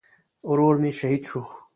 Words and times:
ورور 0.49 0.75
مې 0.81 0.91
شهید 0.99 1.23
شو 1.29 1.41